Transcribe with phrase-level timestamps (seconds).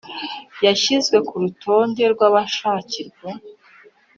[0.65, 3.29] Yashyizwe ku rutonde rw abashakirwa